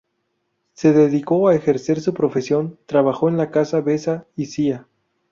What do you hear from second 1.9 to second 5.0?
su profesión; trabajó en la Casa Besa y Cía.